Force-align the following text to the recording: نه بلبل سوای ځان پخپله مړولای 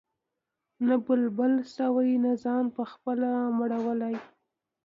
نه 0.87 0.95
بلبل 1.05 1.53
سوای 1.75 2.11
ځان 2.43 2.65
پخپله 2.75 3.29
مړولای 3.57 4.15